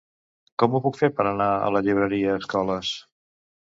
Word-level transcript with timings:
Com 0.61 0.77
ho 0.77 0.81
puc 0.85 0.97
fer 1.01 1.09
per 1.19 1.27
anar 1.33 1.49
a 1.57 1.69
la 1.75 1.81
llibreria 1.89 2.33
Escoles? 2.41 2.95